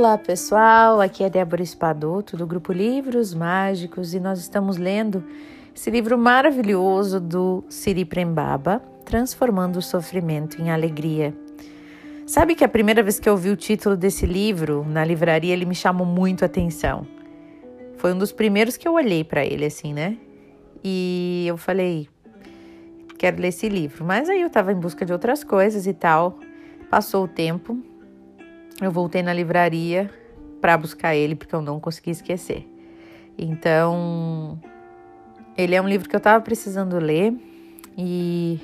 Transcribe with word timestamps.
Olá 0.00 0.16
pessoal, 0.16 0.98
aqui 0.98 1.22
é 1.22 1.28
Débora 1.28 1.62
Espadoto 1.62 2.34
do 2.34 2.46
grupo 2.46 2.72
Livros 2.72 3.34
Mágicos 3.34 4.14
e 4.14 4.18
nós 4.18 4.38
estamos 4.38 4.78
lendo 4.78 5.22
esse 5.76 5.90
livro 5.90 6.16
maravilhoso 6.16 7.20
do 7.20 7.62
Siri 7.68 8.06
Prembaba, 8.06 8.82
Transformando 9.04 9.76
o 9.76 9.82
Sofrimento 9.82 10.58
em 10.58 10.70
Alegria. 10.70 11.36
Sabe 12.26 12.54
que 12.54 12.64
a 12.64 12.68
primeira 12.68 13.02
vez 13.02 13.20
que 13.20 13.28
eu 13.28 13.36
vi 13.36 13.50
o 13.50 13.56
título 13.56 13.94
desse 13.94 14.24
livro 14.24 14.86
na 14.88 15.04
livraria 15.04 15.52
ele 15.52 15.66
me 15.66 15.74
chamou 15.74 16.06
muito 16.06 16.44
a 16.44 16.46
atenção. 16.46 17.06
Foi 17.98 18.14
um 18.14 18.18
dos 18.18 18.32
primeiros 18.32 18.78
que 18.78 18.88
eu 18.88 18.94
olhei 18.94 19.22
para 19.22 19.44
ele 19.44 19.66
assim, 19.66 19.92
né? 19.92 20.16
E 20.82 21.44
eu 21.46 21.58
falei, 21.58 22.08
quero 23.18 23.38
ler 23.38 23.48
esse 23.48 23.68
livro. 23.68 24.02
Mas 24.02 24.30
aí 24.30 24.40
eu 24.40 24.46
estava 24.46 24.72
em 24.72 24.76
busca 24.76 25.04
de 25.04 25.12
outras 25.12 25.44
coisas 25.44 25.86
e 25.86 25.92
tal. 25.92 26.38
Passou 26.88 27.24
o 27.24 27.28
tempo, 27.28 27.78
eu 28.80 28.90
voltei 28.90 29.22
na 29.22 29.32
livraria 29.32 30.10
para 30.60 30.76
buscar 30.76 31.14
ele 31.14 31.34
porque 31.34 31.54
eu 31.54 31.62
não 31.62 31.80
consegui 31.80 32.10
esquecer. 32.10 32.66
Então, 33.36 34.58
ele 35.56 35.74
é 35.74 35.80
um 35.80 35.88
livro 35.88 36.08
que 36.08 36.14
eu 36.14 36.18
estava 36.18 36.42
precisando 36.42 36.98
ler 36.98 37.34
e 37.96 38.60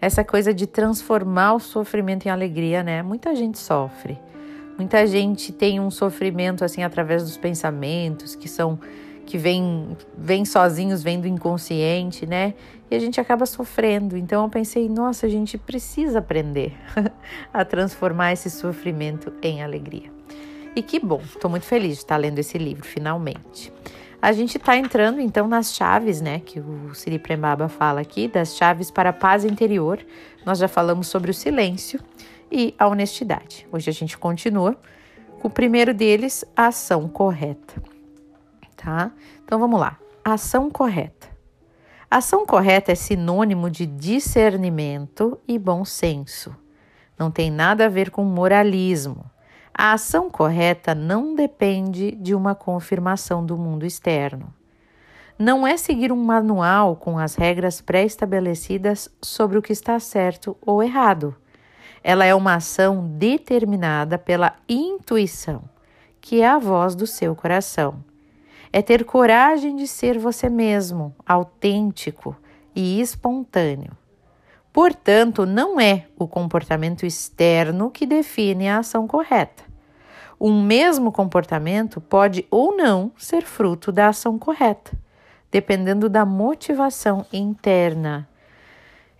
essa 0.00 0.22
coisa 0.22 0.52
de 0.52 0.66
transformar 0.66 1.54
o 1.54 1.60
sofrimento 1.60 2.26
em 2.26 2.30
alegria, 2.30 2.82
né? 2.82 3.02
Muita 3.02 3.34
gente 3.34 3.58
sofre. 3.58 4.18
Muita 4.76 5.06
gente 5.06 5.52
tem 5.52 5.80
um 5.80 5.90
sofrimento 5.90 6.64
assim 6.64 6.82
através 6.82 7.22
dos 7.22 7.36
pensamentos 7.36 8.34
que 8.34 8.48
são 8.48 8.78
que 9.24 9.38
vem, 9.38 9.96
vem 10.16 10.44
sozinhos, 10.44 11.02
vem 11.02 11.20
do 11.20 11.26
inconsciente, 11.26 12.26
né? 12.26 12.54
E 12.90 12.94
a 12.94 12.98
gente 12.98 13.20
acaba 13.20 13.46
sofrendo. 13.46 14.16
Então 14.16 14.44
eu 14.44 14.50
pensei, 14.50 14.88
nossa, 14.88 15.26
a 15.26 15.28
gente 15.28 15.58
precisa 15.58 16.20
aprender 16.20 16.72
a 17.52 17.64
transformar 17.64 18.32
esse 18.32 18.50
sofrimento 18.50 19.32
em 19.42 19.62
alegria. 19.62 20.12
E 20.76 20.82
que 20.82 20.98
bom, 21.00 21.20
estou 21.24 21.50
muito 21.50 21.66
feliz 21.66 21.92
de 21.92 21.98
estar 21.98 22.16
lendo 22.16 22.38
esse 22.38 22.58
livro, 22.58 22.84
finalmente. 22.84 23.72
A 24.20 24.32
gente 24.32 24.56
está 24.56 24.76
entrando 24.76 25.20
então 25.20 25.46
nas 25.46 25.74
chaves, 25.74 26.20
né, 26.20 26.40
que 26.40 26.58
o 26.58 26.94
Siri 26.94 27.18
Prembaba 27.18 27.68
fala 27.68 28.00
aqui, 28.00 28.26
das 28.26 28.56
chaves 28.56 28.90
para 28.90 29.10
a 29.10 29.12
paz 29.12 29.44
interior. 29.44 29.98
Nós 30.44 30.58
já 30.58 30.66
falamos 30.66 31.08
sobre 31.08 31.30
o 31.30 31.34
silêncio 31.34 32.00
e 32.50 32.74
a 32.78 32.88
honestidade. 32.88 33.66
Hoje 33.70 33.90
a 33.90 33.92
gente 33.92 34.16
continua 34.16 34.76
com 35.40 35.48
o 35.48 35.50
primeiro 35.50 35.92
deles, 35.92 36.44
a 36.56 36.68
ação 36.68 37.06
correta 37.06 37.93
tá? 38.84 39.10
Então 39.42 39.58
vamos 39.58 39.80
lá. 39.80 39.98
Ação 40.22 40.70
correta. 40.70 41.28
Ação 42.10 42.44
correta 42.46 42.92
é 42.92 42.94
sinônimo 42.94 43.70
de 43.70 43.86
discernimento 43.86 45.40
e 45.48 45.58
bom 45.58 45.84
senso. 45.84 46.54
Não 47.18 47.30
tem 47.30 47.50
nada 47.50 47.86
a 47.86 47.88
ver 47.88 48.10
com 48.10 48.22
moralismo. 48.24 49.24
A 49.72 49.92
ação 49.92 50.30
correta 50.30 50.94
não 50.94 51.34
depende 51.34 52.12
de 52.12 52.34
uma 52.34 52.54
confirmação 52.54 53.44
do 53.44 53.56
mundo 53.56 53.86
externo. 53.86 54.52
Não 55.36 55.66
é 55.66 55.76
seguir 55.76 56.12
um 56.12 56.22
manual 56.22 56.94
com 56.94 57.18
as 57.18 57.34
regras 57.34 57.80
pré-estabelecidas 57.80 59.08
sobre 59.20 59.58
o 59.58 59.62
que 59.62 59.72
está 59.72 59.98
certo 59.98 60.56
ou 60.60 60.80
errado. 60.80 61.34
Ela 62.04 62.24
é 62.24 62.34
uma 62.34 62.54
ação 62.54 63.04
determinada 63.04 64.16
pela 64.16 64.54
intuição, 64.68 65.64
que 66.20 66.40
é 66.40 66.48
a 66.48 66.58
voz 66.58 66.94
do 66.94 67.06
seu 67.06 67.34
coração 67.34 68.04
é 68.74 68.82
ter 68.82 69.04
coragem 69.04 69.76
de 69.76 69.86
ser 69.86 70.18
você 70.18 70.50
mesmo, 70.50 71.14
autêntico 71.24 72.36
e 72.74 73.00
espontâneo. 73.00 73.96
Portanto, 74.72 75.46
não 75.46 75.80
é 75.80 76.06
o 76.18 76.26
comportamento 76.26 77.06
externo 77.06 77.88
que 77.88 78.04
define 78.04 78.68
a 78.68 78.78
ação 78.78 79.06
correta. 79.06 79.62
Um 80.40 80.60
mesmo 80.60 81.12
comportamento 81.12 82.00
pode 82.00 82.48
ou 82.50 82.76
não 82.76 83.12
ser 83.16 83.44
fruto 83.44 83.92
da 83.92 84.08
ação 84.08 84.40
correta, 84.40 84.90
dependendo 85.52 86.08
da 86.08 86.26
motivação 86.26 87.24
interna. 87.32 88.28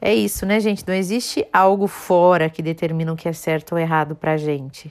É 0.01 0.12
isso, 0.12 0.45
né, 0.45 0.59
gente? 0.59 0.83
Não 0.84 0.95
existe 0.95 1.47
algo 1.53 1.87
fora 1.87 2.51
que 2.51 2.61
determina 2.61 3.12
o 3.12 3.17
que 3.17 3.28
é 3.28 3.33
certo 3.33 3.77
ou 3.77 3.78
errado 3.78 4.17
para 4.17 4.37
gente. 4.37 4.91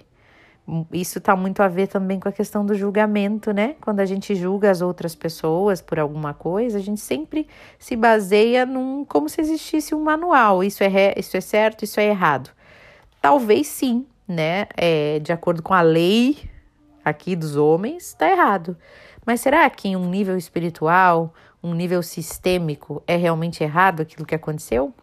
Isso 0.94 1.18
está 1.18 1.35
muito 1.35 1.62
a 1.62 1.68
ver 1.68 1.88
também 1.88 2.19
com 2.19 2.29
a 2.29 2.31
questão 2.31 2.66
do 2.66 2.74
julgamento, 2.74 3.51
né? 3.51 3.75
Quando 3.81 4.00
a 4.00 4.06
gente 4.06 4.34
julga 4.34 4.72
as 4.72 4.81
outras 4.81 5.13
pessoas 5.13 5.81
por 5.81 6.00
alguma 6.00 6.34
coisa, 6.34 6.78
a 6.78 6.81
gente 6.81 7.01
sempre 7.01 7.47
se 7.78 7.97
baseia 7.97 8.66
num 8.66 9.03
como 9.03 9.28
se 9.28 9.41
existisse 9.41 9.94
um 9.94 10.01
manual. 10.01 10.63
Isso 10.63 10.81
é, 10.81 11.13
isso 11.18 11.35
é 11.35 11.41
certo, 11.41 11.84
isso 11.84 12.00
é 12.00 12.06
errado. 12.06 12.50
Talvez 13.22 13.68
sim, 13.68 14.06
né? 14.25 14.68
É, 14.78 15.19
de 15.19 15.34
acordo 15.34 15.62
com 15.62 15.74
a 15.74 15.81
lei 15.81 16.50
aqui 17.03 17.35
dos 17.35 17.57
homens, 17.57 18.07
está 18.07 18.30
errado. 18.31 18.78
Mas 19.25 19.41
será 19.41 19.69
que 19.69 19.90
em 19.90 19.95
um 19.97 20.09
nível 20.09 20.38
espiritual, 20.38 21.34
um 21.62 21.74
nível 21.74 22.01
sistêmico, 22.01 23.03
é 23.06 23.18
realmente 23.18 23.63
errado 23.63 24.01
aquilo 24.01 24.25
que 24.25 24.35
aconteceu? 24.35 24.94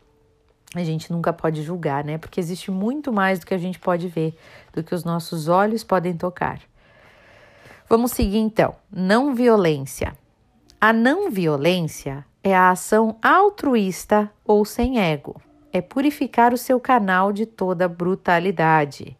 A 0.75 0.85
gente 0.85 1.13
nunca 1.13 1.33
pode 1.33 1.63
julgar, 1.63 2.05
né? 2.05 2.17
Porque 2.17 2.39
existe 2.39 2.71
muito 2.71 3.13
mais 3.13 3.41
do 3.41 3.47
que 3.47 3.55
a 3.55 3.59
gente 3.59 3.79
pode 3.79 4.07
ver, 4.09 4.37
do 4.73 4.83
que 4.85 4.95
os 4.95 5.05
nossos 5.05 5.49
olhos 5.49 5.83
podem 5.83 6.17
tocar. 6.17 6.61
Vamos 7.89 8.13
seguir 8.13 8.39
então. 8.39 8.77
Não 8.91 9.35
violência. 9.35 10.17
A 10.81 10.93
não 10.93 11.31
violência 11.31 12.25
é 12.43 12.55
a 12.55 12.71
ação 12.71 13.17
altruísta 13.21 14.31
ou 14.45 14.65
sem 14.65 15.01
ego. 15.01 15.41
É 15.73 15.81
purificar 15.81 16.55
o 16.55 16.59
seu 16.59 16.79
canal 16.79 17.33
de 17.33 17.47
toda 17.47 17.89
brutalidade. 17.89 19.17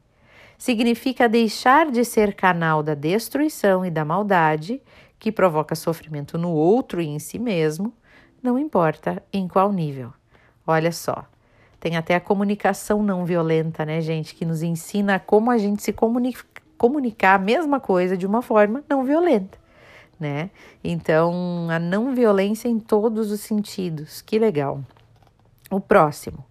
Significa 0.57 1.29
deixar 1.29 1.91
de 1.91 2.05
ser 2.05 2.35
canal 2.35 2.83
da 2.83 2.95
destruição 2.95 3.85
e 3.85 3.91
da 3.91 4.05
maldade, 4.05 4.81
que 5.19 5.33
provoca 5.33 5.75
sofrimento 5.75 6.39
no 6.39 6.51
outro 6.51 7.01
e 7.01 7.07
em 7.07 7.19
si 7.19 7.39
mesmo, 7.39 7.93
não 8.43 8.59
importa 8.59 9.23
em 9.33 9.49
qual 9.49 9.73
nível. 9.73 10.13
Olha 10.67 10.93
só, 10.93 11.27
tem 11.81 11.97
até 11.97 12.15
a 12.15 12.21
comunicação 12.21 13.03
não 13.03 13.25
violenta, 13.25 13.87
né, 13.87 14.03
gente, 14.03 14.35
que 14.35 14.45
nos 14.45 14.63
ensina 14.63 15.19
como 15.19 15.51
a 15.51 15.57
gente 15.57 15.83
se 15.83 15.93
comunica, 15.95 16.45
comunicar 16.77 17.35
a 17.37 17.39
mesma 17.39 17.81
coisa 17.81 18.17
de 18.17 18.27
uma 18.27 18.43
forma 18.43 18.85
não 18.89 19.03
violenta, 19.03 19.59
né? 20.19 20.51
Então, 20.85 21.69
a 21.71 21.79
não 21.79 22.15
violência 22.15 22.69
em 22.69 22.79
todos 22.79 23.31
os 23.31 23.41
sentidos. 23.41 24.21
Que 24.21 24.39
legal. 24.39 24.83
O 25.71 25.81
próximo, 25.81 26.45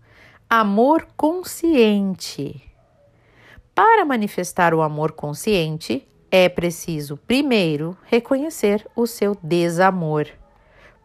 amor 0.50 1.07
consciente. 1.16 2.63
Para 3.75 4.03
manifestar 4.03 4.73
o 4.73 4.81
amor 4.81 5.12
consciente, 5.12 6.07
é 6.31 6.50
preciso, 6.50 7.18
primeiro, 7.18 7.95
reconhecer 8.06 8.85
o 8.95 9.06
seu 9.06 9.38
desamor. 9.41 10.28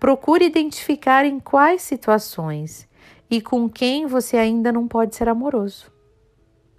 Procure 0.00 0.44
identificar 0.46 1.24
em 1.24 1.38
quais 1.38 1.82
situações 1.82 2.88
e 3.34 3.40
com 3.40 3.68
quem 3.68 4.06
você 4.06 4.36
ainda 4.36 4.70
não 4.70 4.86
pode 4.86 5.16
ser 5.16 5.28
amoroso. 5.28 5.90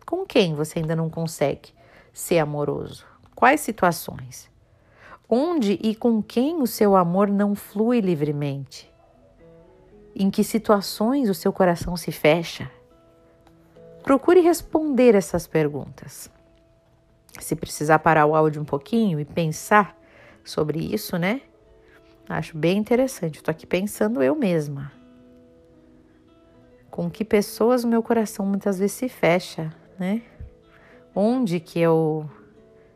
Com 0.05 0.25
quem 0.25 0.55
você 0.55 0.79
ainda 0.79 0.95
não 0.95 1.09
consegue 1.09 1.73
ser 2.13 2.39
amoroso? 2.39 3.05
Quais 3.35 3.59
situações? 3.59 4.49
Onde 5.27 5.77
e 5.83 5.93
com 5.93 6.23
quem 6.23 6.61
o 6.61 6.65
seu 6.65 6.95
amor 6.95 7.27
não 7.27 7.55
flui 7.55 7.99
livremente? 7.99 8.89
Em 10.15 10.29
que 10.29 10.45
situações 10.45 11.27
o 11.27 11.33
seu 11.33 11.51
coração 11.51 11.97
se 11.97 12.09
fecha? 12.09 12.71
Procure 14.01 14.39
responder 14.39 15.13
essas 15.13 15.45
perguntas. 15.45 16.31
Se 17.37 17.53
precisar 17.53 17.99
parar 17.99 18.27
o 18.27 18.33
áudio 18.33 18.61
um 18.61 18.65
pouquinho 18.65 19.19
e 19.19 19.25
pensar 19.25 19.93
sobre 20.41 20.79
isso, 20.79 21.17
né? 21.17 21.41
Acho 22.29 22.57
bem 22.57 22.77
interessante. 22.77 23.39
Estou 23.39 23.51
aqui 23.51 23.67
pensando 23.67 24.23
eu 24.23 24.35
mesma 24.35 25.03
com 26.95 27.09
que 27.09 27.25
pessoas 27.25 27.83
o 27.83 27.89
meu 27.89 28.01
coração 28.01 28.45
muitas 28.45 28.79
vezes 28.79 28.95
se 28.95 29.09
fecha, 29.09 29.69
né? 29.99 30.21
Onde 31.13 31.59
que 31.59 31.77
eu 31.77 32.29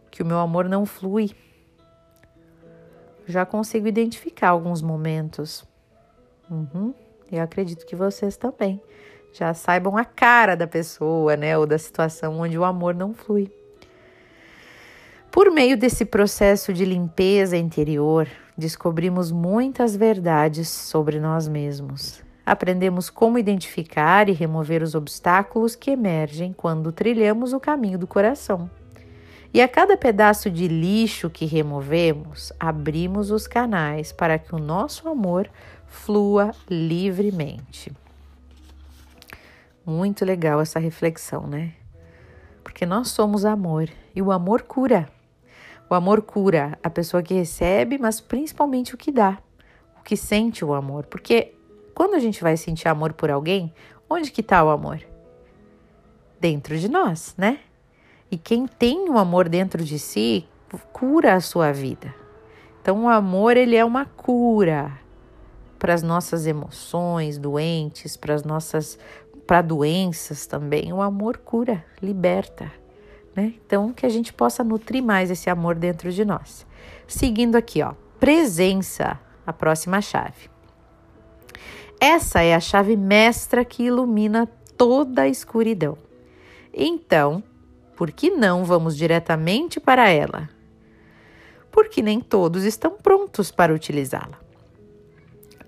que 0.09 0.23
o 0.23 0.25
meu 0.25 0.39
amor 0.39 0.69
não 0.69 0.85
flui. 0.85 1.31
Já 3.25 3.45
consigo 3.45 3.89
identificar 3.89 4.51
alguns 4.51 4.81
momentos. 4.81 5.65
Uhum. 6.49 6.93
Eu 7.29 7.43
acredito 7.43 7.85
que 7.85 7.93
vocês 7.93 8.37
também 8.37 8.81
já 9.33 9.53
saibam 9.53 9.97
a 9.97 10.05
cara 10.05 10.55
da 10.55 10.65
pessoa, 10.65 11.35
né, 11.35 11.57
ou 11.57 11.67
da 11.67 11.77
situação 11.77 12.39
onde 12.39 12.57
o 12.57 12.63
amor 12.63 12.95
não 12.95 13.13
flui. 13.13 13.51
Por 15.29 15.51
meio 15.51 15.77
desse 15.77 16.05
processo 16.05 16.71
de 16.71 16.85
limpeza 16.85 17.57
interior, 17.57 18.29
descobrimos 18.57 19.29
muitas 19.29 19.93
verdades 19.93 20.69
sobre 20.69 21.19
nós 21.19 21.49
mesmos 21.49 22.28
Aprendemos 22.49 23.11
como 23.11 23.37
identificar 23.37 24.27
e 24.27 24.31
remover 24.31 24.81
os 24.81 24.95
obstáculos 24.95 25.75
que 25.75 25.91
emergem 25.91 26.51
quando 26.51 26.91
trilhamos 26.91 27.53
o 27.53 27.59
caminho 27.59 27.99
do 27.99 28.07
coração. 28.07 28.67
E 29.53 29.61
a 29.61 29.67
cada 29.67 29.95
pedaço 29.95 30.49
de 30.49 30.67
lixo 30.67 31.29
que 31.29 31.45
removemos, 31.45 32.51
abrimos 32.59 33.29
os 33.29 33.45
canais 33.45 34.11
para 34.11 34.39
que 34.39 34.55
o 34.55 34.57
nosso 34.57 35.07
amor 35.07 35.47
flua 35.85 36.49
livremente. 36.67 37.91
Muito 39.85 40.25
legal 40.25 40.59
essa 40.59 40.79
reflexão, 40.79 41.45
né? 41.45 41.73
Porque 42.63 42.83
nós 42.83 43.09
somos 43.09 43.45
amor 43.45 43.87
E 44.15 44.23
o 44.23 44.31
amor 44.31 44.63
cura. 44.63 45.07
O 45.87 45.93
amor 45.93 46.23
cura 46.23 46.79
a 46.81 46.89
pessoa 46.89 47.21
que 47.21 47.35
recebe, 47.35 47.99
mas 47.99 48.19
principalmente 48.19 48.95
o 48.95 48.97
que 48.97 49.11
dá, 49.11 49.37
o 49.99 50.03
que 50.03 50.17
sente 50.17 50.65
o 50.65 50.73
amor. 50.73 51.05
Porque 51.05 51.53
quando 51.99 52.13
a 52.13 52.19
gente 52.19 52.41
vai 52.41 52.55
sentir 52.55 52.87
amor 52.87 53.11
por 53.11 53.29
alguém, 53.29 53.73
onde 54.09 54.31
que 54.31 54.39
está 54.39 54.63
o 54.63 54.69
amor? 54.69 55.01
Dentro 56.39 56.77
de 56.77 56.87
nós, 56.87 57.35
né? 57.37 57.59
E 58.31 58.37
quem 58.37 58.65
tem 58.65 59.09
o 59.09 59.17
amor 59.17 59.49
dentro 59.49 59.83
de 59.83 59.99
si 59.99 60.47
cura 60.93 61.33
a 61.33 61.41
sua 61.41 61.73
vida. 61.73 62.15
Então 62.81 63.03
o 63.03 63.09
amor 63.09 63.57
ele 63.57 63.75
é 63.75 63.83
uma 63.83 64.05
cura 64.05 64.97
para 65.77 65.93
as 65.93 66.01
nossas 66.01 66.47
emoções 66.47 67.37
doentes, 67.37 68.15
para 68.15 68.33
as 68.33 68.45
nossas 68.45 68.97
para 69.45 69.61
doenças 69.61 70.47
também. 70.47 70.93
O 70.93 71.01
amor 71.01 71.39
cura, 71.39 71.83
liberta, 72.01 72.71
né? 73.35 73.55
Então 73.65 73.91
que 73.91 74.05
a 74.05 74.09
gente 74.09 74.31
possa 74.31 74.63
nutrir 74.63 75.03
mais 75.03 75.29
esse 75.29 75.49
amor 75.49 75.75
dentro 75.75 76.13
de 76.13 76.23
nós. 76.23 76.65
Seguindo 77.05 77.57
aqui, 77.57 77.83
ó, 77.83 77.91
presença, 78.17 79.19
a 79.45 79.51
próxima 79.51 79.99
chave. 79.99 80.58
Essa 81.99 82.41
é 82.41 82.55
a 82.55 82.61
chave 82.61 82.95
mestra 82.95 83.65
que 83.65 83.83
ilumina 83.83 84.47
toda 84.77 85.23
a 85.23 85.27
escuridão. 85.27 85.97
Então, 86.73 87.43
por 87.97 88.09
que 88.09 88.29
não 88.29 88.63
vamos 88.63 88.95
diretamente 88.95 89.81
para 89.81 90.09
ela? 90.09 90.49
Porque 91.69 92.01
nem 92.01 92.21
todos 92.21 92.63
estão 92.63 92.91
prontos 92.91 93.51
para 93.51 93.73
utilizá-la. 93.73 94.39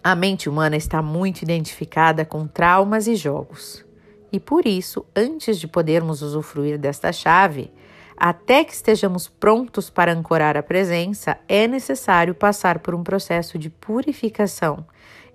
A 0.02 0.16
mente 0.16 0.48
humana 0.48 0.78
está 0.78 1.02
muito 1.02 1.42
identificada 1.42 2.24
com 2.24 2.48
traumas 2.48 3.08
e 3.08 3.16
jogos. 3.16 3.86
E 4.32 4.40
por 4.40 4.66
isso, 4.66 5.06
antes 5.14 5.60
de 5.60 5.68
podermos 5.68 6.22
usufruir 6.22 6.80
desta 6.80 7.12
chave, 7.12 7.70
até 8.16 8.64
que 8.64 8.74
estejamos 8.74 9.28
prontos 9.28 9.90
para 9.90 10.14
ancorar 10.14 10.56
a 10.56 10.64
presença, 10.64 11.38
é 11.50 11.68
necessário 11.68 12.34
passar 12.34 12.80
por 12.80 12.96
um 12.96 13.04
processo 13.04 13.60
de 13.60 13.70
purificação 13.70 14.86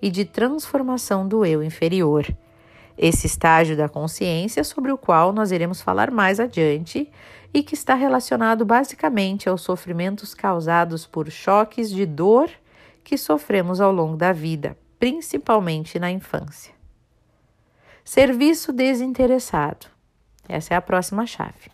e 0.00 0.10
de 0.10 0.24
transformação 0.24 1.26
do 1.26 1.44
eu 1.44 1.62
inferior. 1.62 2.26
Esse 2.98 3.26
estágio 3.26 3.76
da 3.76 3.88
consciência 3.88 4.64
sobre 4.64 4.90
o 4.90 4.96
qual 4.96 5.32
nós 5.32 5.52
iremos 5.52 5.80
falar 5.80 6.10
mais 6.10 6.40
adiante 6.40 7.10
e 7.52 7.62
que 7.62 7.74
está 7.74 7.94
relacionado 7.94 8.64
basicamente 8.64 9.48
aos 9.48 9.62
sofrimentos 9.62 10.34
causados 10.34 11.06
por 11.06 11.30
choques 11.30 11.90
de 11.90 12.06
dor 12.06 12.50
que 13.04 13.18
sofremos 13.18 13.80
ao 13.80 13.92
longo 13.92 14.16
da 14.16 14.32
vida, 14.32 14.76
principalmente 14.98 15.98
na 15.98 16.10
infância. 16.10 16.74
Serviço 18.04 18.72
desinteressado. 18.72 19.86
Essa 20.48 20.74
é 20.74 20.76
a 20.76 20.82
próxima 20.82 21.26
chave. 21.26 21.70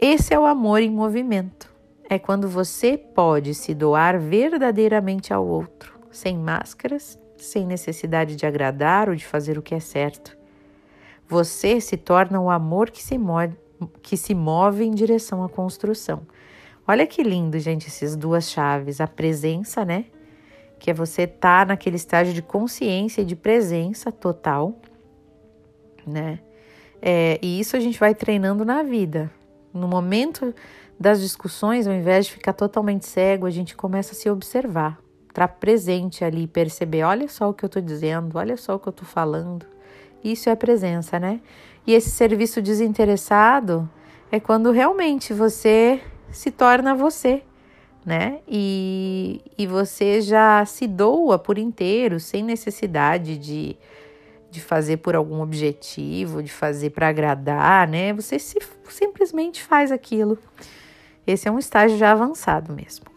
Esse 0.00 0.34
é 0.34 0.38
o 0.38 0.44
amor 0.44 0.82
em 0.82 0.90
movimento. 0.90 1.72
É 2.10 2.18
quando 2.18 2.48
você 2.48 2.98
pode 2.98 3.54
se 3.54 3.72
doar 3.72 4.18
verdadeiramente 4.18 5.32
ao 5.32 5.46
outro 5.46 6.01
sem 6.12 6.38
máscaras, 6.38 7.18
sem 7.36 7.66
necessidade 7.66 8.36
de 8.36 8.46
agradar 8.46 9.08
ou 9.08 9.14
de 9.14 9.26
fazer 9.26 9.58
o 9.58 9.62
que 9.62 9.74
é 9.74 9.80
certo. 9.80 10.36
Você 11.28 11.80
se 11.80 11.96
torna 11.96 12.40
o 12.40 12.50
amor 12.50 12.90
que 12.90 13.02
se 13.02 13.18
move, 13.18 13.54
que 14.02 14.16
se 14.16 14.34
move 14.34 14.84
em 14.84 14.90
direção 14.92 15.42
à 15.42 15.48
construção. 15.48 16.26
Olha 16.86 17.06
que 17.06 17.22
lindo, 17.22 17.58
gente, 17.58 17.86
essas 17.86 18.16
duas 18.16 18.50
chaves. 18.50 19.00
A 19.00 19.06
presença, 19.06 19.84
né? 19.84 20.06
Que 20.78 20.90
é 20.90 20.94
você 20.94 21.22
estar 21.22 21.60
tá 21.60 21.66
naquele 21.66 21.96
estágio 21.96 22.34
de 22.34 22.42
consciência 22.42 23.22
e 23.22 23.24
de 23.24 23.36
presença 23.36 24.12
total, 24.12 24.78
né? 26.06 26.40
É, 27.00 27.38
e 27.42 27.58
isso 27.58 27.76
a 27.76 27.80
gente 27.80 27.98
vai 27.98 28.14
treinando 28.14 28.64
na 28.64 28.82
vida. 28.82 29.30
No 29.72 29.88
momento 29.88 30.54
das 30.98 31.20
discussões, 31.20 31.86
ao 31.86 31.94
invés 31.94 32.26
de 32.26 32.32
ficar 32.32 32.52
totalmente 32.52 33.06
cego, 33.06 33.46
a 33.46 33.50
gente 33.50 33.74
começa 33.74 34.12
a 34.12 34.14
se 34.14 34.28
observar 34.30 35.02
estar 35.32 35.48
presente 35.48 36.24
ali, 36.24 36.46
perceber, 36.46 37.02
olha 37.02 37.26
só 37.26 37.48
o 37.48 37.54
que 37.54 37.64
eu 37.64 37.66
estou 37.66 37.82
dizendo, 37.82 38.38
olha 38.38 38.56
só 38.56 38.76
o 38.76 38.78
que 38.78 38.88
eu 38.88 38.92
estou 38.92 39.06
falando. 39.06 39.66
Isso 40.22 40.48
é 40.48 40.54
presença, 40.54 41.18
né? 41.18 41.40
E 41.86 41.94
esse 41.94 42.10
serviço 42.10 42.62
desinteressado 42.62 43.90
é 44.30 44.38
quando 44.38 44.70
realmente 44.70 45.32
você 45.32 46.00
se 46.30 46.50
torna 46.50 46.94
você, 46.94 47.42
né? 48.04 48.40
E, 48.46 49.40
e 49.58 49.66
você 49.66 50.20
já 50.20 50.64
se 50.64 50.86
doa 50.86 51.38
por 51.38 51.58
inteiro, 51.58 52.20
sem 52.20 52.42
necessidade 52.42 53.36
de, 53.36 53.76
de 54.50 54.60
fazer 54.60 54.98
por 54.98 55.16
algum 55.16 55.40
objetivo, 55.40 56.42
de 56.42 56.52
fazer 56.52 56.90
para 56.90 57.08
agradar, 57.08 57.88
né? 57.88 58.12
Você 58.12 58.38
se, 58.38 58.58
simplesmente 58.88 59.62
faz 59.62 59.90
aquilo. 59.90 60.38
Esse 61.26 61.48
é 61.48 61.50
um 61.50 61.58
estágio 61.58 61.96
já 61.96 62.12
avançado 62.12 62.72
mesmo. 62.72 63.11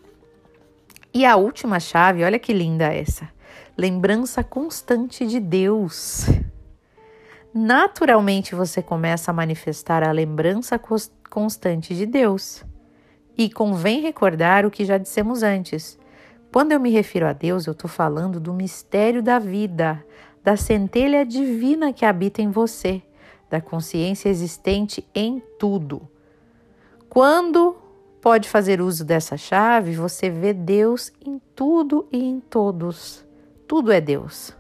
E 1.16 1.26
a 1.26 1.38
última 1.38 1.80
chave, 1.80 2.26
olha 2.26 2.38
que 2.38 2.52
linda 2.52 2.94
essa. 2.94 3.30
Lembrança 3.78 4.44
constante 4.44 5.26
de 5.26 5.40
Deus. 5.40 6.26
Naturalmente 7.54 8.54
você 8.54 8.82
começa 8.82 9.32
a 9.32 9.34
manifestar 9.34 10.04
a 10.04 10.12
lembrança 10.12 10.78
constante 11.30 11.96
de 11.96 12.06
Deus. 12.06 12.66
E 13.38 13.50
convém 13.50 14.02
recordar 14.02 14.66
o 14.66 14.70
que 14.72 14.84
já 14.84 14.98
dissemos 14.98 15.42
antes. 15.42 15.98
Quando 16.52 16.74
eu 16.74 16.82
me 16.82 16.90
refiro 16.90 17.28
a 17.28 17.32
Deus, 17.32 17.66
eu 17.66 17.72
estou 17.72 17.90
falando 17.90 18.38
do 18.38 18.54
mistério 18.54 19.24
da 19.24 19.40
vida, 19.40 20.06
da 20.44 20.58
centelha 20.58 21.26
divina 21.26 21.94
que 21.94 22.04
habita 22.04 22.42
em 22.42 22.52
você, 22.52 23.02
da 23.50 23.62
consciência 23.62 24.28
existente 24.28 25.08
em 25.16 25.42
tudo. 25.58 26.10
Quando 27.08 27.85
pode 28.26 28.50
fazer 28.50 28.82
uso 28.82 29.06
dessa 29.06 29.38
chave, 29.38 29.94
você 29.94 30.32
vê 30.32 30.52
Deus 30.52 31.14
em 31.24 31.40
tudo 31.56 32.08
e 32.12 32.18
em 32.18 32.40
todos. 32.40 33.24
Tudo 33.68 33.92
é 33.92 34.02
Deus. 34.02 34.52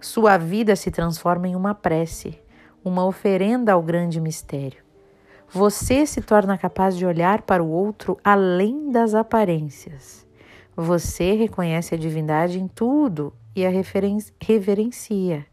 Sua 0.00 0.38
vida 0.38 0.74
se 0.74 0.90
transforma 0.90 1.46
em 1.46 1.54
uma 1.54 1.74
prece, 1.74 2.40
uma 2.82 3.04
oferenda 3.04 3.74
ao 3.74 3.82
grande 3.82 4.18
mistério. 4.22 4.82
Você 5.50 6.06
se 6.06 6.22
torna 6.22 6.56
capaz 6.56 6.96
de 6.96 7.04
olhar 7.04 7.42
para 7.42 7.62
o 7.62 7.68
outro 7.68 8.16
além 8.24 8.90
das 8.90 9.14
aparências. 9.14 10.26
Você 10.74 11.34
reconhece 11.34 11.94
a 11.94 11.98
divindade 11.98 12.58
em 12.58 12.66
tudo 12.66 13.34
e 13.54 13.66
a 13.66 13.70
reverencia. 13.70 15.44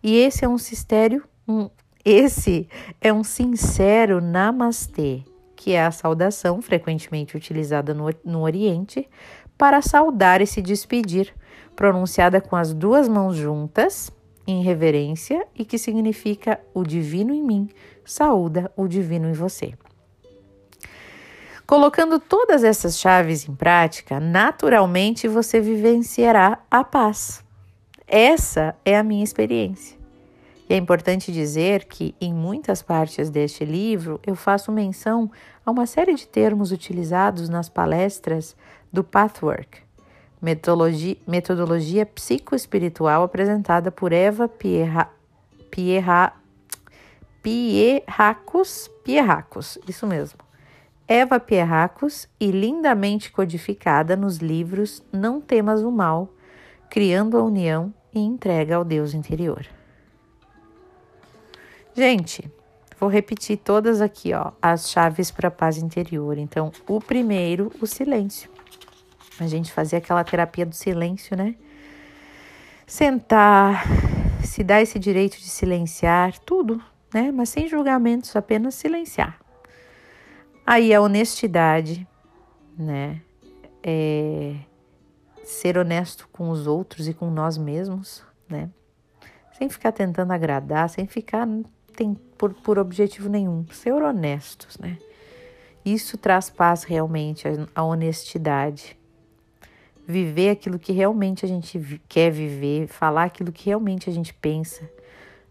E 0.00 0.16
esse 0.16 0.44
é 0.44 0.48
um 0.48 0.52
mistério, 0.52 1.24
um, 1.48 1.68
esse 2.10 2.66
é 3.02 3.12
um 3.12 3.22
sincero 3.22 4.20
namastê, 4.20 5.22
que 5.54 5.72
é 5.72 5.84
a 5.84 5.90
saudação 5.90 6.62
frequentemente 6.62 7.36
utilizada 7.36 7.92
no, 7.92 8.06
no 8.24 8.40
Oriente 8.40 9.06
para 9.58 9.82
saudar 9.82 10.40
e 10.40 10.46
se 10.46 10.62
despedir, 10.62 11.34
pronunciada 11.76 12.40
com 12.40 12.56
as 12.56 12.72
duas 12.72 13.08
mãos 13.08 13.36
juntas, 13.36 14.10
em 14.46 14.62
reverência, 14.62 15.46
e 15.54 15.64
que 15.66 15.76
significa 15.76 16.58
o 16.72 16.82
divino 16.82 17.34
em 17.34 17.42
mim, 17.42 17.68
saúda 18.04 18.72
o 18.74 18.88
divino 18.88 19.28
em 19.28 19.34
você. 19.34 19.74
Colocando 21.66 22.18
todas 22.18 22.64
essas 22.64 22.98
chaves 22.98 23.46
em 23.46 23.54
prática, 23.54 24.18
naturalmente 24.18 25.28
você 25.28 25.60
vivenciará 25.60 26.58
a 26.70 26.82
paz. 26.82 27.44
Essa 28.06 28.74
é 28.82 28.96
a 28.96 29.02
minha 29.02 29.22
experiência. 29.22 29.97
E 30.68 30.74
é 30.74 30.76
importante 30.76 31.32
dizer 31.32 31.84
que, 31.84 32.14
em 32.20 32.34
muitas 32.34 32.82
partes 32.82 33.30
deste 33.30 33.64
livro, 33.64 34.20
eu 34.26 34.36
faço 34.36 34.70
menção 34.70 35.30
a 35.64 35.70
uma 35.70 35.86
série 35.86 36.14
de 36.14 36.28
termos 36.28 36.72
utilizados 36.72 37.48
nas 37.48 37.70
palestras 37.70 38.54
do 38.92 39.02
Pathwork, 39.02 39.80
metodologia, 40.42 41.16
metodologia 41.26 42.04
psicoespiritual 42.04 43.22
apresentada 43.22 43.90
por 43.90 44.12
Eva 44.12 44.46
Pierra, 44.46 45.10
Pierra, 45.70 46.34
isso 49.88 50.06
mesmo. 50.06 50.40
Eva 51.06 51.40
Pierracos 51.40 52.28
e 52.38 52.50
lindamente 52.50 53.32
codificada 53.32 54.14
nos 54.14 54.36
livros 54.36 55.02
Não 55.10 55.40
Temas 55.40 55.80
o 55.80 55.90
Mal, 55.90 56.28
Criando 56.90 57.38
a 57.38 57.42
União 57.42 57.92
e 58.14 58.20
Entrega 58.20 58.76
ao 58.76 58.84
Deus 58.84 59.14
Interior. 59.14 59.77
Gente, 61.98 62.48
vou 63.00 63.08
repetir 63.08 63.56
todas 63.56 64.00
aqui, 64.00 64.32
ó, 64.32 64.52
as 64.62 64.88
chaves 64.88 65.32
para 65.32 65.50
paz 65.50 65.78
interior. 65.78 66.38
Então, 66.38 66.70
o 66.86 67.00
primeiro, 67.00 67.72
o 67.82 67.88
silêncio. 67.88 68.48
A 69.40 69.48
gente 69.48 69.72
fazia 69.72 69.98
aquela 69.98 70.22
terapia 70.22 70.64
do 70.64 70.76
silêncio, 70.76 71.36
né? 71.36 71.56
Sentar, 72.86 73.84
se 74.44 74.62
dar 74.62 74.80
esse 74.80 74.96
direito 74.96 75.38
de 75.38 75.48
silenciar, 75.48 76.38
tudo, 76.38 76.80
né? 77.12 77.32
Mas 77.32 77.48
sem 77.48 77.66
julgamentos, 77.66 78.36
apenas 78.36 78.76
silenciar. 78.76 79.40
Aí 80.64 80.94
a 80.94 81.00
honestidade, 81.00 82.06
né? 82.78 83.20
É 83.82 84.54
ser 85.42 85.76
honesto 85.76 86.28
com 86.30 86.48
os 86.48 86.68
outros 86.68 87.08
e 87.08 87.12
com 87.12 87.28
nós 87.28 87.58
mesmos, 87.58 88.22
né? 88.48 88.70
Sem 89.58 89.68
ficar 89.68 89.90
tentando 89.90 90.32
agradar, 90.32 90.88
sem 90.88 91.04
ficar 91.08 91.44
tem 91.98 92.14
por, 92.14 92.54
por 92.54 92.78
objetivo 92.78 93.28
nenhum 93.28 93.66
ser 93.72 93.92
honestos, 93.92 94.78
né? 94.78 94.96
Isso 95.84 96.16
traz 96.16 96.48
paz 96.48 96.84
realmente, 96.84 97.44
a, 97.74 97.82
honestidade. 97.82 98.96
Viver 100.06 100.50
aquilo 100.50 100.78
que 100.78 100.92
realmente 100.92 101.44
a 101.44 101.48
gente 101.48 102.00
quer 102.08 102.30
viver, 102.30 102.86
falar 102.86 103.24
aquilo 103.24 103.50
que 103.50 103.66
realmente 103.66 104.08
a 104.08 104.12
gente 104.12 104.32
pensa. 104.32 104.88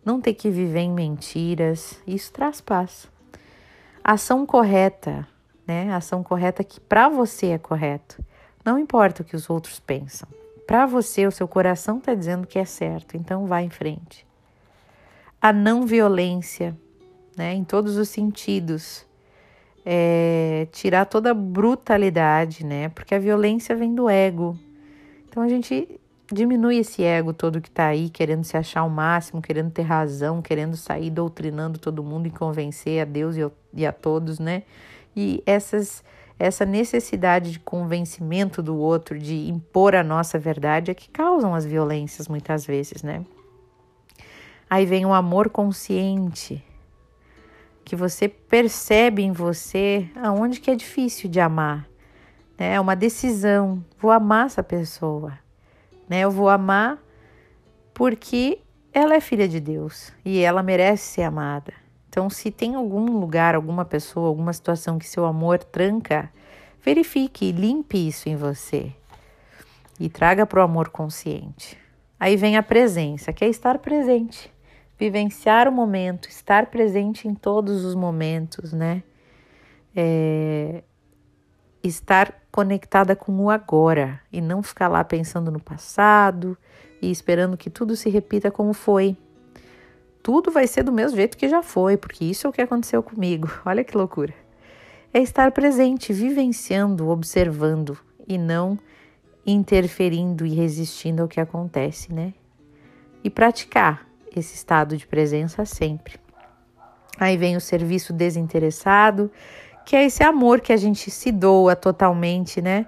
Não 0.05 0.21
ter 0.21 0.33
que 0.33 0.49
viver 0.49 0.79
em 0.79 0.91
mentiras, 0.91 2.01
isso 2.07 2.31
traz 2.31 2.61
paz. 2.61 3.07
Ação 4.01 4.45
correta, 4.45 5.27
né? 5.65 5.93
Ação 5.93 6.23
correta 6.23 6.63
que 6.63 6.79
para 6.79 7.09
você 7.09 7.47
é 7.47 7.57
correto. 7.57 8.23
Não 8.63 8.79
importa 8.79 9.21
o 9.21 9.25
que 9.25 9.35
os 9.35 9.49
outros 9.49 9.79
pensam. 9.79 10.29
Para 10.65 10.85
você, 10.85 11.25
o 11.27 11.31
seu 11.31 11.47
coração 11.47 11.97
está 11.97 12.13
dizendo 12.13 12.47
que 12.47 12.59
é 12.59 12.65
certo, 12.65 13.17
então 13.17 13.47
vá 13.47 13.61
em 13.61 13.69
frente. 13.69 14.26
A 15.41 15.53
não 15.53 15.85
violência, 15.85 16.75
né, 17.37 17.53
em 17.53 17.63
todos 17.63 17.97
os 17.97 18.09
sentidos. 18.09 19.05
É, 19.85 20.67
tirar 20.73 21.05
toda 21.05 21.31
a 21.31 21.33
brutalidade, 21.33 22.65
né? 22.65 22.89
Porque 22.89 23.15
a 23.15 23.19
violência 23.19 23.73
vem 23.73 23.95
do 23.95 24.09
ego. 24.09 24.59
Então 25.29 25.41
a 25.41 25.47
gente 25.47 25.97
diminui 26.29 26.79
esse 26.79 27.03
ego 27.03 27.31
todo 27.31 27.61
que 27.61 27.69
está 27.69 27.87
aí, 27.87 28.09
querendo 28.09 28.43
se 28.43 28.57
achar 28.57 28.83
o 28.83 28.89
máximo, 28.89 29.41
querendo 29.41 29.71
ter 29.71 29.83
razão, 29.83 30.41
querendo 30.41 30.75
sair 30.75 31.09
doutrinando 31.09 31.79
todo 31.79 32.03
mundo 32.03 32.27
e 32.27 32.31
convencer 32.31 33.01
a 33.01 33.05
Deus 33.05 33.37
e 33.73 33.85
a 33.85 33.91
todos, 33.93 34.39
né? 34.39 34.63
E 35.15 35.41
essas 35.45 36.03
essa 36.39 36.65
necessidade 36.65 37.51
de 37.51 37.59
convencimento 37.59 38.61
do 38.61 38.77
outro, 38.77 39.17
de 39.17 39.49
impor 39.49 39.95
a 39.95 40.03
nossa 40.03 40.37
verdade, 40.37 40.91
é 40.91 40.93
que 40.93 41.09
causam 41.09 41.55
as 41.55 41.65
violências 41.65 42.27
muitas 42.27 42.65
vezes, 42.65 43.01
né? 43.01 43.25
Aí 44.69 44.85
vem 44.85 45.05
o 45.05 45.13
amor 45.13 45.49
consciente, 45.49 46.63
que 47.85 47.95
você 47.95 48.27
percebe 48.27 49.23
em 49.23 49.31
você 49.31 50.09
aonde 50.15 50.59
que 50.59 50.69
é 50.69 50.75
difícil 50.75 51.29
de 51.29 51.39
amar. 51.39 51.87
Né? 52.57 52.73
É 52.73 52.79
uma 52.79 52.95
decisão. 52.95 53.83
Vou 53.97 54.11
amar 54.11 54.47
essa 54.47 54.61
pessoa. 54.61 55.39
Né? 56.09 56.19
Eu 56.19 56.31
vou 56.31 56.49
amar 56.49 57.01
porque 57.93 58.59
ela 58.93 59.15
é 59.15 59.21
filha 59.21 59.47
de 59.47 59.59
Deus 59.59 60.11
e 60.25 60.39
ela 60.39 60.61
merece 60.61 61.03
ser 61.03 61.23
amada. 61.23 61.73
Então, 62.09 62.29
se 62.29 62.49
tem 62.49 62.75
algum 62.75 63.19
lugar, 63.19 63.55
alguma 63.55 63.85
pessoa, 63.85 64.27
alguma 64.27 64.51
situação 64.51 64.97
que 64.97 65.07
seu 65.07 65.25
amor 65.25 65.59
tranca, 65.63 66.31
verifique, 66.83 67.51
limpe 67.51 68.07
isso 68.07 68.27
em 68.27 68.35
você 68.35 68.91
e 69.99 70.09
traga 70.09 70.45
para 70.45 70.59
o 70.59 70.63
amor 70.63 70.89
consciente. 70.89 71.77
Aí 72.19 72.35
vem 72.35 72.57
a 72.57 72.63
presença, 72.63 73.31
que 73.31 73.45
é 73.45 73.47
estar 73.47 73.77
presente, 73.77 74.51
vivenciar 74.97 75.67
o 75.67 75.71
momento, 75.71 76.27
estar 76.27 76.67
presente 76.67 77.27
em 77.27 77.33
todos 77.35 77.85
os 77.85 77.95
momentos, 77.95 78.73
né? 78.73 79.03
É, 79.95 80.83
estar 81.83 82.41
conectada 82.51 83.15
com 83.15 83.39
o 83.39 83.49
agora 83.49 84.19
e 84.31 84.41
não 84.41 84.61
ficar 84.61 84.87
lá 84.87 85.03
pensando 85.03 85.51
no 85.51 85.59
passado 85.59 86.57
e 87.01 87.09
esperando 87.11 87.57
que 87.57 87.69
tudo 87.69 87.95
se 87.95 88.09
repita 88.09 88.51
como 88.51 88.73
foi 88.73 89.15
tudo 90.27 90.51
vai 90.51 90.67
ser 90.67 90.83
do 90.83 90.91
mesmo 90.91 91.15
jeito 91.15 91.37
que 91.37 91.47
já 91.47 91.63
foi, 91.63 91.95
porque 91.95 92.25
isso 92.25 92.45
é 92.45 92.49
o 92.49 92.53
que 92.53 92.61
aconteceu 92.61 93.01
comigo. 93.01 93.49
Olha 93.65 93.81
que 93.81 93.95
loucura. 93.95 94.33
É 95.13 95.21
estar 95.21 95.53
presente, 95.53 96.11
vivenciando, 96.11 97.07
observando 97.07 97.97
e 98.27 98.37
não 98.37 98.77
interferindo 99.45 100.45
e 100.45 100.53
resistindo 100.53 101.21
ao 101.21 101.29
que 101.29 101.39
acontece, 101.39 102.11
né? 102.11 102.33
E 103.23 103.29
praticar 103.29 104.06
esse 104.39 104.55
estado 104.55 104.97
de 104.97 105.07
presença 105.07 105.65
sempre. 105.65 106.19
Aí 107.19 107.35
vem 107.37 107.55
o 107.55 107.61
serviço 107.61 108.13
desinteressado, 108.13 109.31
que 109.85 109.95
é 109.95 110.05
esse 110.05 110.23
amor 110.23 110.61
que 110.61 110.71
a 110.71 110.77
gente 110.77 111.09
se 111.09 111.31
doa 111.31 111.75
totalmente, 111.75 112.61
né? 112.61 112.85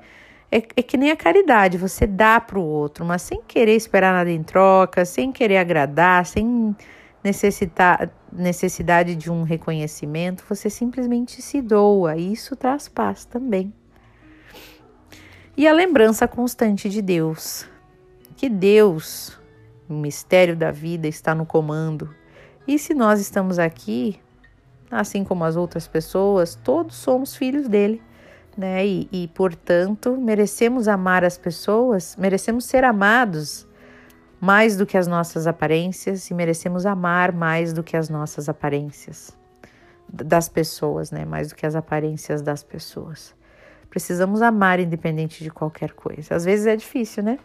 É, 0.52 0.58
é 0.58 0.82
que 0.82 0.98
nem 0.98 1.12
a 1.12 1.16
caridade, 1.16 1.78
você 1.78 2.06
dá 2.06 2.40
para 2.40 2.60
o 2.60 2.64
outro, 2.64 3.06
mas 3.06 3.22
sem 3.22 3.42
querer 3.42 3.76
esperar 3.76 4.14
nada 4.14 4.32
em 4.32 4.44
troca, 4.44 5.06
sem 5.06 5.32
querer 5.32 5.58
agradar, 5.58 6.26
sem 6.26 6.76
necessitar, 7.24 8.10
necessidade 8.32 9.16
de 9.16 9.32
um 9.32 9.44
reconhecimento, 9.44 10.44
você 10.48 10.70
simplesmente 10.70 11.42
se 11.42 11.62
doa. 11.62 12.16
E 12.16 12.34
isso 12.34 12.56
traz 12.56 12.88
paz 12.88 13.26
também. 13.26 13.74
E 15.56 15.68
a 15.68 15.74
lembrança 15.74 16.28
constante 16.28 16.90
de 16.90 17.02
Deus. 17.02 17.68
Que 18.36 18.50
Deus, 18.50 19.39
o 19.90 19.94
mistério 19.94 20.56
da 20.56 20.72
vida, 20.72 21.08
está 21.08 21.34
no 21.34 21.46
comando. 21.46 22.14
E 22.68 22.78
se 22.78 22.94
nós 22.94 23.20
estamos 23.20 23.58
aqui, 23.58 24.20
assim 24.92 25.24
como 25.24 25.44
as 25.44 25.56
outras 25.56 25.88
pessoas, 25.88 26.56
todos 26.56 26.96
somos 26.96 27.36
filhos 27.36 27.68
dele. 27.68 28.02
Né? 28.56 28.86
E, 28.86 29.10
e 29.12 29.28
portanto, 29.30 30.16
merecemos 30.18 30.88
amar 30.88 31.24
as 31.24 31.38
pessoas, 31.38 32.16
merecemos 32.18 32.66
ser 32.66 32.84
amados 32.84 33.68
mais 34.40 34.78
do 34.78 34.86
que 34.86 34.98
as 34.98 35.08
nossas 35.08 35.48
aparências 35.48 36.30
e 36.30 36.34
merecemos 36.34 36.86
amar 36.86 37.32
mais 37.32 37.74
do 37.74 37.84
que 37.84 37.98
as 37.98 38.10
nossas 38.10 38.48
aparências 38.48 39.38
das 40.12 40.48
pessoas, 40.48 41.12
né? 41.12 41.26
Mais 41.26 41.50
do 41.50 41.56
que 41.56 41.66
as 41.66 41.76
aparências 41.76 42.42
das 42.42 42.64
pessoas. 42.64 43.36
Precisamos 43.90 44.42
amar 44.42 44.80
independente 44.80 45.44
de 45.44 45.52
qualquer 45.52 45.92
coisa. 45.92 46.36
Às 46.36 46.46
vezes 46.46 46.66
é 46.66 46.76
difícil, 46.76 47.24
né? 47.24 47.38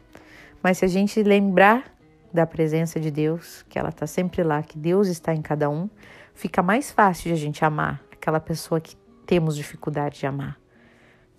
Mas 0.62 0.78
se 0.78 0.84
a 0.84 0.88
gente 0.88 1.22
lembrar 1.22 1.93
da 2.34 2.44
presença 2.44 2.98
de 2.98 3.12
Deus, 3.12 3.64
que 3.68 3.78
ela 3.78 3.90
está 3.90 4.08
sempre 4.08 4.42
lá, 4.42 4.60
que 4.60 4.76
Deus 4.76 5.06
está 5.06 5.32
em 5.32 5.40
cada 5.40 5.70
um, 5.70 5.88
fica 6.34 6.60
mais 6.64 6.90
fácil 6.90 7.28
de 7.28 7.32
a 7.32 7.36
gente 7.36 7.64
amar 7.64 8.02
aquela 8.10 8.40
pessoa 8.40 8.80
que 8.80 8.96
temos 9.24 9.56
dificuldade 9.56 10.18
de 10.18 10.26
amar. 10.26 10.58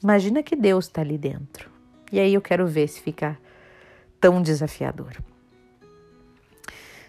Imagina 0.01 0.41
que 0.41 0.55
Deus 0.55 0.85
está 0.85 1.01
ali 1.01 1.17
dentro. 1.17 1.69
E 2.11 2.19
aí 2.19 2.33
eu 2.33 2.41
quero 2.41 2.65
ver 2.65 2.87
se 2.87 3.01
fica 3.01 3.37
tão 4.21 4.41
desafiador. 4.41 5.17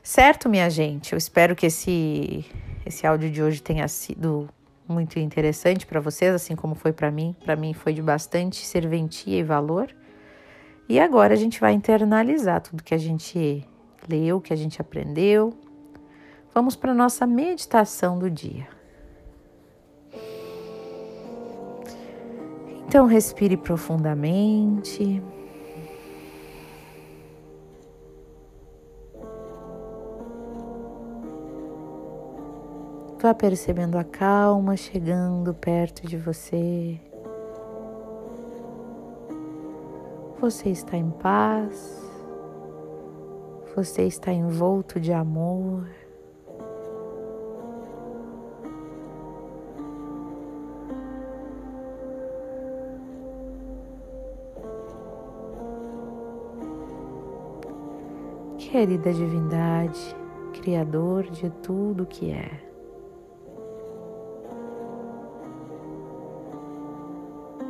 Certo, 0.02 0.48
minha 0.48 0.68
gente? 0.68 1.12
Eu 1.12 1.18
espero 1.18 1.54
que 1.54 1.66
esse, 1.66 2.44
esse 2.84 3.06
áudio 3.06 3.30
de 3.30 3.40
hoje 3.40 3.62
tenha 3.62 3.86
sido 3.86 4.48
muito 4.88 5.18
interessante 5.20 5.86
para 5.86 6.00
vocês, 6.00 6.34
assim 6.34 6.56
como 6.56 6.74
foi 6.74 6.92
para 6.92 7.10
mim. 7.10 7.36
Para 7.44 7.54
mim 7.54 7.72
foi 7.72 7.92
de 7.92 8.02
bastante 8.02 8.64
serventia 8.66 9.38
e 9.38 9.44
valor. 9.44 9.94
E 10.88 10.98
agora 10.98 11.34
a 11.34 11.36
gente 11.36 11.60
vai 11.60 11.72
internalizar 11.72 12.60
tudo 12.60 12.82
que 12.82 12.94
a 12.94 12.98
gente 12.98 13.64
leu, 14.08 14.40
que 14.40 14.52
a 14.52 14.56
gente 14.56 14.80
aprendeu. 14.80 15.52
Vamos 16.54 16.74
para 16.74 16.94
nossa 16.94 17.26
meditação 17.26 18.18
do 18.18 18.30
dia. 18.30 18.66
Então 22.88 23.06
respire 23.06 23.56
profundamente. 23.56 25.22
Vá 33.20 33.34
percebendo 33.34 33.98
a 33.98 34.04
calma 34.04 34.76
chegando 34.76 35.52
perto 35.52 36.06
de 36.06 36.16
você. 36.16 37.00
Você 40.40 40.68
está 40.68 40.96
em 40.96 41.10
paz. 41.10 42.05
Você 43.76 44.04
está 44.04 44.32
envolto 44.32 44.98
de 44.98 45.12
amor. 45.12 45.86
Querida 58.56 59.12
divindade, 59.12 60.16
Criador 60.54 61.24
de 61.24 61.50
tudo 61.50 62.06
que 62.06 62.30
é. 62.30 62.66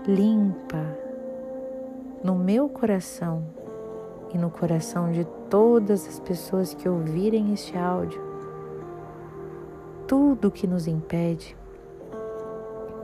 limpa 0.07 0.97
no 2.23 2.37
meu 2.37 2.69
coração 2.69 3.66
e 4.37 4.39
no 4.39 4.51
coração 4.51 5.11
de 5.11 5.25
todas 5.51 6.07
as 6.07 6.21
pessoas 6.21 6.75
que 6.75 6.89
ouvirem 6.89 7.53
este 7.53 7.77
áudio 7.77 8.27
tudo 10.07 10.53
que 10.53 10.67
nos 10.67 10.87
impede 10.87 11.57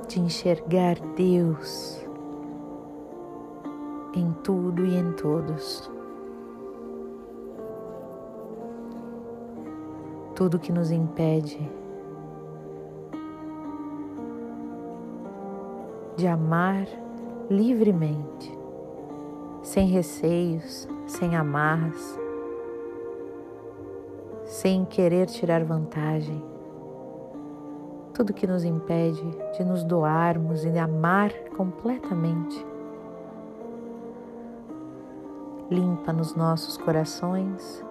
de 0.06 0.20
enxergar 0.20 0.96
Deus 1.16 2.00
em 4.14 4.30
tudo 4.44 4.84
e 4.84 4.94
em 4.94 5.12
todos. 5.12 5.90
Tudo 10.34 10.58
que 10.58 10.70
nos 10.70 10.90
impede 10.90 11.58
de 16.16 16.26
amar 16.26 16.86
livremente, 17.50 18.56
sem 19.62 19.88
receios, 19.88 20.86
sem 21.12 21.37
amarras, 21.37 22.19
sem 24.45 24.85
querer 24.85 25.26
tirar 25.26 25.62
vantagem, 25.62 26.42
tudo 28.14 28.33
que 28.33 28.47
nos 28.47 28.64
impede 28.64 29.23
de 29.57 29.64
nos 29.64 29.85
doarmos 29.85 30.64
e 30.64 30.71
de 30.71 30.78
amar 30.78 31.33
completamente. 31.57 32.66
Limpa 35.71 36.12
nos 36.12 36.35
nossos 36.35 36.76
corações 36.76 37.85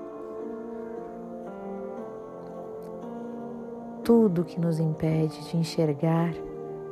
tudo 4.04 4.44
que 4.44 4.60
nos 4.60 4.80
impede 4.80 5.48
de 5.48 5.58
enxergar 5.58 6.34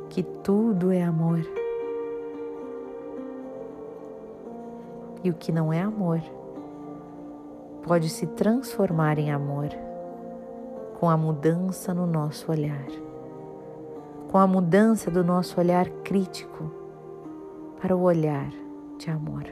que 0.08 0.22
tudo 0.22 0.92
é 0.92 1.02
amor. 1.02 1.59
E 5.22 5.30
o 5.30 5.34
que 5.34 5.52
não 5.52 5.72
é 5.72 5.82
amor 5.82 6.20
pode 7.82 8.08
se 8.08 8.26
transformar 8.26 9.18
em 9.18 9.30
amor 9.30 9.68
com 10.98 11.08
a 11.08 11.16
mudança 11.16 11.94
no 11.94 12.06
nosso 12.06 12.50
olhar, 12.50 12.86
com 14.30 14.38
a 14.38 14.46
mudança 14.46 15.10
do 15.10 15.24
nosso 15.24 15.58
olhar 15.58 15.88
crítico 16.04 16.70
para 17.80 17.96
o 17.96 18.02
olhar 18.02 18.50
de 18.98 19.10
amor. 19.10 19.44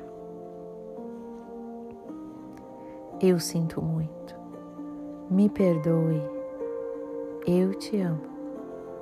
Eu 3.21 3.41
sinto 3.41 3.83
muito, 3.83 4.35
me 5.31 5.49
perdoe, 5.49 6.23
eu 7.47 7.75
te 7.75 7.99
amo 8.01 8.21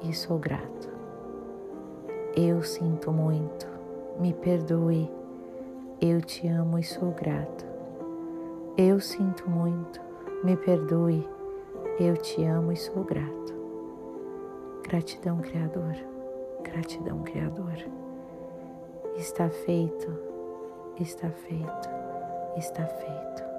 e 0.02 0.14
sou 0.14 0.38
grato. 0.38 0.88
Eu 2.34 2.62
sinto 2.62 3.10
muito, 3.10 3.66
me 4.20 4.32
perdoe, 4.32 5.10
eu 6.10 6.20
te 6.20 6.46
amo 6.46 6.78
e 6.78 6.84
sou 6.84 7.10
grato. 7.10 7.66
Eu 8.76 9.00
sinto 9.00 9.48
muito, 9.50 10.00
me 10.44 10.56
perdoe, 10.56 11.28
eu 11.98 12.16
te 12.16 12.44
amo 12.44 12.70
e 12.70 12.76
sou 12.76 13.02
grato. 13.02 13.54
Gratidão, 14.82 15.38
Criador. 15.38 15.96
Gratidão, 16.62 17.22
Criador. 17.22 17.76
Está 19.16 19.48
feito, 19.48 20.06
está 21.00 21.28
feito, 21.28 21.88
está 22.56 22.86
feito. 22.86 23.55